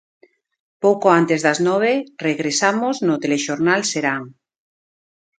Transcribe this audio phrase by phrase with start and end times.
[0.83, 1.91] Pouco antes das nove
[2.27, 4.23] regresamos no Telexornal Serán.